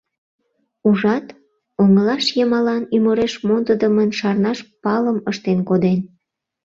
[0.87, 1.25] Ужат...
[1.81, 5.99] оҥылаш йымалан ӱмыреш мондыдымын шарнаш палым ыштен коден.